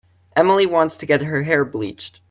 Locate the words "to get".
0.97-1.21